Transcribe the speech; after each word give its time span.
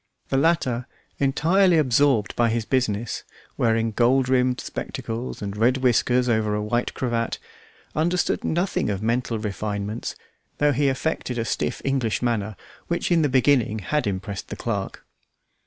The 0.29 0.37
latter, 0.37 0.87
entirely 1.19 1.77
absorbed 1.77 2.35
by 2.35 2.49
his 2.49 2.65
business, 2.65 3.21
wearing 3.55 3.91
gold 3.91 4.29
rimmed 4.29 4.59
spectacles 4.59 5.43
and 5.43 5.55
red 5.55 5.77
whiskers 5.77 6.27
over 6.27 6.55
a 6.55 6.63
white 6.63 6.95
cravat, 6.95 7.37
understood 7.95 8.43
nothing 8.43 8.89
of 8.89 9.03
mental 9.03 9.37
refinements, 9.37 10.15
although 10.59 10.73
he 10.73 10.87
affected 10.89 11.37
a 11.37 11.45
stiff 11.45 11.83
English 11.85 12.23
manner, 12.23 12.55
which 12.87 13.11
in 13.11 13.21
the 13.21 13.29
beginning 13.29 13.77
had 13.77 14.07
impressed 14.07 14.47
the 14.47 14.55
clerk. 14.55 15.05